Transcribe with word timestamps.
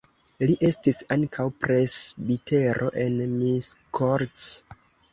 Li 0.51 0.53
estis 0.69 1.01
ankaŭ 1.17 1.45
presbitero 1.65 2.91
en 3.07 3.23
Miskolc. 3.39 4.47